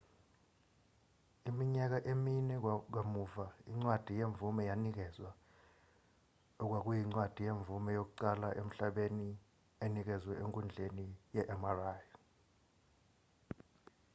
[1.49, 2.55] iminyaka emine
[2.93, 5.31] kamuva incwadi yemvume yanikezwa
[6.63, 9.29] okwakuyincwadi yemvume yokuqala emhlabeni
[9.83, 12.05] enikezwe enkundleni yemri